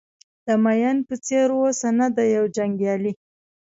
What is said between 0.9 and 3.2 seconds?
په څېر اوسه نه د یو جنګیالي.